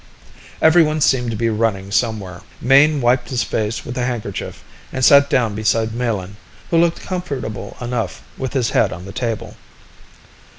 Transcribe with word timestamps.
Everyone 0.63 0.99
seemed 0.99 1.29
to 1.29 1.37
be 1.37 1.47
running 1.51 1.91
somewhere. 1.91 2.41
Mayne 2.59 3.01
wiped 3.01 3.29
his 3.29 3.43
face 3.43 3.85
with 3.85 3.95
a 3.99 4.03
handkerchief 4.03 4.63
and 4.91 5.05
sat 5.05 5.29
down 5.29 5.53
beside 5.53 5.93
Melin, 5.93 6.37
who 6.71 6.79
looked 6.79 7.01
comfortable 7.01 7.77
enough 7.79 8.23
with 8.35 8.53
his 8.53 8.71
head 8.71 8.91
on 8.91 9.05
the 9.05 9.11
table. 9.11 9.57